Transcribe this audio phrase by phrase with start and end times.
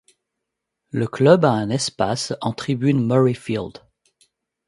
[0.89, 3.83] Le club a un espace en tribune Murrayfield.